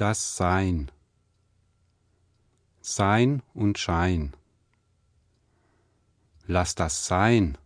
das 0.00 0.36
Sein. 0.36 0.90
Sein 2.80 3.42
und 3.52 3.78
Schein. 3.78 4.32
Lass 6.46 6.74
das 6.76 7.04
sein, 7.04 7.58